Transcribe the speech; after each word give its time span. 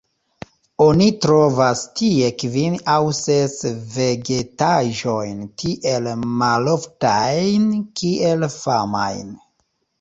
Oni 0.85 1.09
trovas 1.25 1.83
tie 1.99 2.31
kvin 2.43 2.77
aŭ 2.95 3.03
ses 3.19 3.53
vegetaĵojn 3.99 5.45
tiel 5.65 6.11
maloftajn 6.43 7.71
kiel 8.03 8.51
famajn. 8.59 9.33